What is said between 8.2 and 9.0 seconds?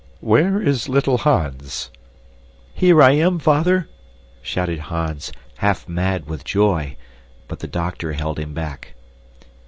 him back.